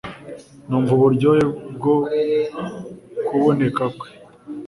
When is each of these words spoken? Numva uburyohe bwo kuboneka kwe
Numva 0.67 0.91
uburyohe 0.95 1.43
bwo 1.75 1.95
kuboneka 3.27 3.83
kwe 3.97 4.09